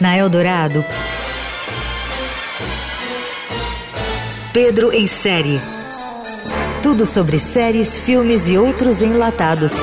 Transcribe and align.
Na 0.00 0.16
Eldorado, 0.16 0.84
Pedro 4.52 4.92
em 4.92 5.06
série. 5.06 5.60
Tudo 6.82 7.04
sobre 7.04 7.38
séries, 7.38 7.96
filmes 7.96 8.48
e 8.48 8.56
outros 8.56 9.02
enlatados. 9.02 9.74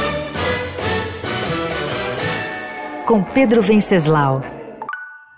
Com 3.05 3.23
Pedro 3.23 3.61
Venceslau. 3.61 4.41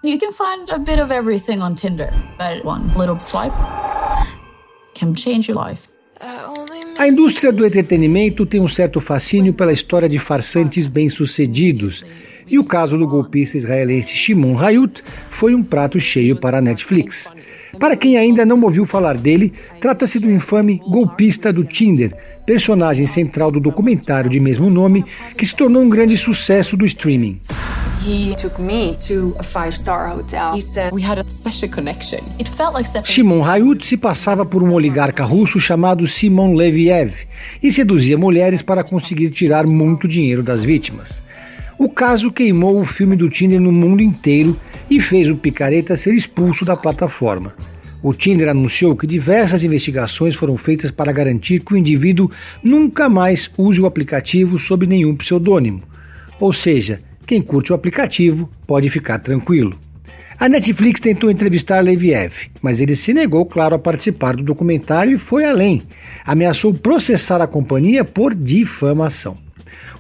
You 0.04 0.20
can 0.20 0.32
find 0.32 0.70
a 0.70 0.78
bit 0.78 1.02
of 1.02 1.12
everything 1.12 1.62
on 1.62 1.76
Tinder, 1.76 2.14
but 2.38 2.64
one 2.64 2.94
little 2.96 3.20
swipe 3.20 3.56
can 4.94 5.16
change 5.16 5.50
your 5.50 5.58
life. 5.58 5.90
A 7.06 7.08
indústria 7.08 7.54
do 7.54 7.64
entretenimento 7.64 8.48
tem 8.48 8.60
um 8.60 8.68
certo 8.68 9.00
fascínio 9.00 9.54
pela 9.54 9.72
história 9.72 10.10
de 10.10 10.18
farsantes 10.18 10.88
bem-sucedidos, 10.88 12.04
e 12.50 12.58
o 12.58 12.64
caso 12.64 12.98
do 12.98 13.08
golpista 13.08 13.60
israelense 13.60 14.16
Shimon 14.16 14.58
Hayut 14.58 15.04
foi 15.40 15.54
um 15.54 15.62
prato 15.62 16.00
cheio 16.00 16.36
para 16.40 16.58
a 16.58 16.62
Netflix. 16.62 17.30
Para 17.80 17.96
quem 17.96 18.18
ainda 18.18 18.44
não 18.44 18.60
ouviu 18.60 18.88
falar 18.88 19.20
dele, 19.20 19.54
trata-se 19.80 20.18
do 20.18 20.32
infame 20.32 20.82
golpista 20.84 21.54
do 21.54 21.64
Tinder, 21.64 22.12
personagem 22.44 23.06
central 23.06 23.52
do 23.52 23.60
documentário 23.60 24.32
de 24.32 24.40
mesmo 24.40 24.68
nome, 24.72 25.06
que 25.38 25.46
se 25.46 25.56
tornou 25.56 25.84
um 25.84 25.90
grande 25.90 26.18
sucesso 26.18 26.76
do 26.76 26.88
streaming. 26.88 27.40
Shimon 33.06 33.44
Hayut 33.44 33.88
se 33.88 33.98
passava 33.98 34.46
por 34.46 34.62
um 34.62 34.74
oligarca 34.74 35.24
russo 35.24 35.60
chamado 35.60 36.08
Simon 36.08 36.54
Leviev 36.54 37.14
e 37.62 37.72
seduzia 37.72 38.18
mulheres 38.18 38.62
para 38.62 38.84
conseguir 38.84 39.32
tirar 39.32 39.66
muito 39.66 40.08
dinheiro 40.08 40.44
das 40.44 40.62
vítimas. 40.62 41.10
O 41.78 41.90
caso 41.90 42.32
queimou 42.32 42.80
o 42.80 42.86
filme 42.86 43.16
do 43.16 43.28
Tinder 43.28 43.60
no 43.60 43.72
mundo 43.72 44.02
inteiro 44.02 44.58
e 44.90 45.02
fez 45.02 45.30
o 45.30 45.36
picareta 45.36 45.98
ser 45.98 46.14
expulso 46.14 46.64
da 46.64 46.78
plataforma. 46.78 47.54
O 48.04 48.14
Tinder 48.14 48.50
anunciou 48.50 48.96
que 48.96 49.08
diversas 49.08 49.64
investigações 49.64 50.36
foram 50.36 50.58
feitas 50.58 50.92
para 50.92 51.12
garantir 51.12 51.60
que 51.62 51.74
o 51.74 51.78
indivíduo 51.78 52.30
nunca 52.64 53.10
mais 53.10 53.50
use 53.58 53.82
o 53.82 53.88
aplicativo 53.88 54.60
sob 54.60 54.86
nenhum 54.86 55.16
pseudônimo. 55.16 55.82
Ou 56.40 56.54
seja, 56.54 57.00
quem 57.26 57.42
curte 57.42 57.72
o 57.72 57.76
aplicativo 57.76 58.50
pode 58.68 58.90
ficar 58.90 59.20
tranquilo. 59.20 59.78
A 60.38 60.50
Netflix 60.50 61.00
tentou 61.00 61.32
entrevistar 61.32 61.80
Leviev, 61.80 62.34
mas 62.62 62.82
ele 62.82 62.96
se 62.96 63.14
negou, 63.14 63.46
claro, 63.46 63.76
a 63.76 63.80
participar 63.80 64.36
do 64.36 64.44
documentário 64.44 65.16
e 65.16 65.20
foi 65.20 65.46
além. 65.46 65.82
Ameaçou 66.26 66.74
processar 66.74 67.42
a 67.42 67.48
companhia 67.48 68.04
por 68.04 68.36
difamação. 68.36 69.36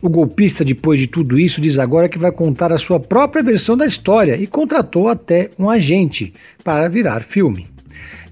O 0.01 0.09
golpista, 0.09 0.65
depois 0.65 0.99
de 0.99 1.07
tudo 1.07 1.39
isso, 1.39 1.61
diz 1.61 1.79
agora 1.79 2.09
que 2.09 2.19
vai 2.19 2.31
contar 2.31 2.71
a 2.71 2.77
sua 2.77 2.99
própria 2.99 3.41
versão 3.41 3.77
da 3.77 3.87
história 3.87 4.35
e 4.35 4.45
contratou 4.45 5.07
até 5.07 5.49
um 5.57 5.69
agente 5.69 6.33
para 6.63 6.89
virar 6.89 7.21
filme. 7.21 7.74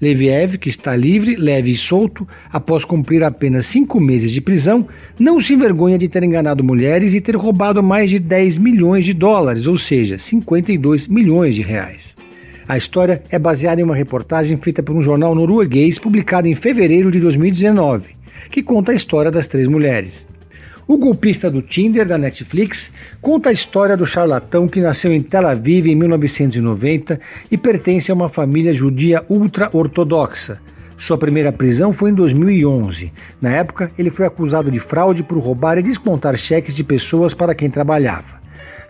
Leviev, 0.00 0.58
que 0.58 0.68
está 0.68 0.94
livre, 0.94 1.36
leve 1.36 1.70
e 1.70 1.76
solto, 1.76 2.26
após 2.52 2.84
cumprir 2.84 3.22
apenas 3.22 3.66
cinco 3.66 4.00
meses 4.00 4.32
de 4.32 4.40
prisão, 4.40 4.86
não 5.18 5.40
se 5.40 5.54
envergonha 5.54 5.98
de 5.98 6.08
ter 6.08 6.22
enganado 6.22 6.64
mulheres 6.64 7.14
e 7.14 7.20
ter 7.20 7.36
roubado 7.36 7.82
mais 7.82 8.10
de 8.10 8.18
10 8.18 8.58
milhões 8.58 9.04
de 9.04 9.12
dólares, 9.12 9.66
ou 9.66 9.78
seja, 9.78 10.18
52 10.18 11.08
milhões 11.08 11.54
de 11.54 11.62
reais. 11.62 12.14
A 12.66 12.78
história 12.78 13.22
é 13.30 13.38
baseada 13.38 13.80
em 13.80 13.84
uma 13.84 13.94
reportagem 13.94 14.56
feita 14.56 14.82
por 14.82 14.96
um 14.96 15.02
jornal 15.02 15.34
norueguês 15.34 15.98
publicada 15.98 16.48
em 16.48 16.54
fevereiro 16.54 17.10
de 17.10 17.20
2019, 17.20 18.10
que 18.50 18.62
conta 18.62 18.92
a 18.92 18.94
história 18.94 19.30
das 19.30 19.46
três 19.46 19.66
mulheres. 19.68 20.26
O 20.86 20.98
golpista 20.98 21.50
do 21.50 21.62
Tinder 21.62 22.06
da 22.06 22.18
Netflix 22.18 22.90
conta 23.22 23.48
a 23.48 23.52
história 23.52 23.96
do 23.96 24.04
charlatão 24.04 24.68
que 24.68 24.82
nasceu 24.82 25.14
em 25.14 25.20
Tel 25.20 25.46
Aviv 25.46 25.86
em 25.86 25.94
1990 25.94 27.18
e 27.50 27.56
pertence 27.56 28.10
a 28.10 28.14
uma 28.14 28.28
família 28.28 28.74
judia 28.74 29.24
ultra-ortodoxa. 29.30 30.60
Sua 30.98 31.16
primeira 31.16 31.50
prisão 31.50 31.94
foi 31.94 32.10
em 32.10 32.14
2011. 32.14 33.10
Na 33.40 33.50
época, 33.50 33.90
ele 33.98 34.10
foi 34.10 34.26
acusado 34.26 34.70
de 34.70 34.78
fraude 34.78 35.22
por 35.22 35.38
roubar 35.38 35.78
e 35.78 35.82
descontar 35.82 36.36
cheques 36.36 36.74
de 36.74 36.84
pessoas 36.84 37.32
para 37.32 37.54
quem 37.54 37.70
trabalhava. 37.70 38.44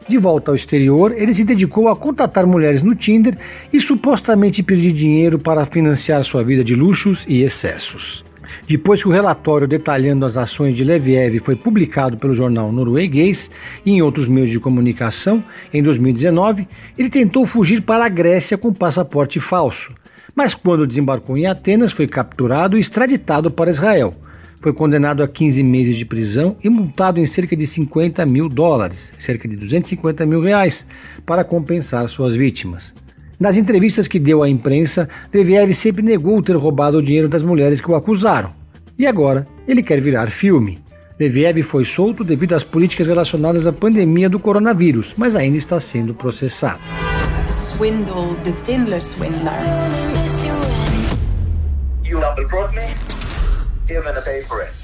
De 0.09 0.19
volta 0.19 0.51
ao 0.51 0.57
exterior, 0.57 1.15
ele 1.17 1.33
se 1.33 1.45
dedicou 1.45 1.89
a 1.89 1.95
contatar 1.95 2.45
mulheres 2.45 2.83
no 2.83 2.97
Tinder 2.97 3.39
e 3.73 3.81
supostamente 3.81 4.65
pedir 4.65 4.93
dinheiro 4.93 5.39
para 5.39 5.65
financiar 5.65 6.25
sua 6.25 6.43
vida 6.43 6.65
de 6.65 6.75
luxos 6.75 7.25
e 7.29 7.43
excessos. 7.43 8.25
Depois 8.69 9.03
que 9.03 9.09
o 9.09 9.13
relatório 9.13 9.67
detalhando 9.67 10.27
as 10.27 10.37
ações 10.37 10.77
de 10.77 10.85
Leviev 10.85 11.41
foi 11.41 11.57
publicado 11.57 12.17
pelo 12.17 12.35
jornal 12.35 12.73
norueguês 12.73 13.51
e 13.85 13.93
em 13.93 14.03
outros 14.03 14.27
meios 14.29 14.51
de 14.51 14.61
comunicação, 14.61 15.43
em 15.73 15.83
2019, 15.83 16.67
ele 16.99 17.11
tentou 17.11 17.47
fugir 17.47 17.83
para 17.83 18.05
a 18.05 18.09
Grécia 18.09 18.57
com 18.57 18.73
passaporte 18.73 19.41
falso. 19.41 19.93
Mas 20.35 20.55
quando 20.55 20.87
desembarcou 20.87 21.37
em 21.37 21.47
Atenas, 21.47 21.93
foi 21.93 22.07
capturado 22.07 22.77
e 22.77 22.81
extraditado 22.81 23.51
para 23.51 23.71
Israel. 23.71 24.15
Foi 24.61 24.73
condenado 24.73 25.23
a 25.23 25.29
15 25.29 25.63
meses 25.63 25.97
de 25.97 26.05
prisão 26.05 26.57
e 26.65 26.71
multado 26.71 27.21
em 27.21 27.27
cerca 27.27 27.55
de 27.55 27.67
50 27.67 28.25
mil 28.25 28.49
dólares, 28.49 29.13
cerca 29.21 29.47
de 29.47 29.57
250 29.57 30.25
mil 30.25 30.41
reais, 30.41 30.87
para 31.27 31.45
compensar 31.45 32.09
suas 32.09 32.35
vítimas. 32.35 33.04
Nas 33.39 33.57
entrevistas 33.57 34.07
que 34.07 34.19
deu 34.19 34.43
à 34.43 34.49
imprensa, 34.49 35.09
Leviev 35.33 35.75
sempre 35.75 36.03
negou 36.03 36.43
ter 36.43 36.57
roubado 36.57 36.99
o 36.99 37.03
dinheiro 37.03 37.29
das 37.29 37.43
mulheres 37.43 37.81
que 37.81 37.91
o 37.91 37.97
acusaram. 37.97 38.51
E 38.99 39.07
agora 39.07 39.45
ele 39.67 39.83
quer 39.83 40.01
virar 40.01 40.31
filme. 40.31 40.79
Leviev 41.19 41.63
foi 41.63 41.85
solto 41.85 42.25
devido 42.25 42.55
às 42.55 42.65
políticas 42.65 43.07
relacionadas 43.07 43.67
à 43.67 43.73
pandemia 43.73 44.29
do 44.29 44.39
coronavírus, 44.39 45.13
mas 45.17 45.35
ainda 45.35 45.59
está 45.59 45.81
sendo 45.81 46.15
processado. 46.15 46.81
the 54.15 54.84